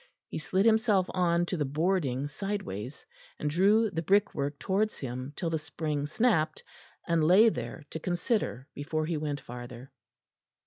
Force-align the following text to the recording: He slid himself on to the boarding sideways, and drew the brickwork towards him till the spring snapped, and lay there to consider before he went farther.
He 0.29 0.39
slid 0.39 0.65
himself 0.65 1.05
on 1.11 1.45
to 1.45 1.57
the 1.57 1.63
boarding 1.63 2.25
sideways, 2.25 3.05
and 3.37 3.51
drew 3.51 3.91
the 3.91 4.01
brickwork 4.01 4.57
towards 4.57 4.97
him 4.97 5.31
till 5.35 5.51
the 5.51 5.59
spring 5.59 6.07
snapped, 6.07 6.63
and 7.07 7.23
lay 7.23 7.49
there 7.49 7.83
to 7.91 7.99
consider 7.99 8.67
before 8.73 9.05
he 9.05 9.15
went 9.17 9.41
farther. 9.41 9.91